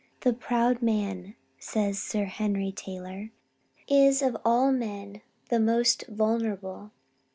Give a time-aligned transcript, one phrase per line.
[0.21, 3.29] "The proud man," says Sir Henry Taylor,
[3.87, 6.89] "is of all men the most vulnerable.